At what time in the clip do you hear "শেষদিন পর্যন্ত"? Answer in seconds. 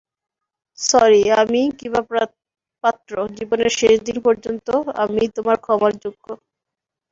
3.79-4.67